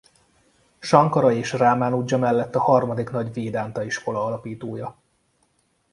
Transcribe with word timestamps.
Sankara 0.79 1.31
és 1.31 1.51
Rámánudzsa 1.53 2.17
mellett 2.17 2.55
a 2.55 2.59
harmadik 2.61 3.09
nagy 3.09 3.33
védánta 3.33 3.83
iskola 3.83 4.25
alapítója. 4.25 4.95